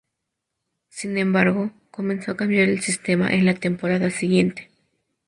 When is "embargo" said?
1.19-1.69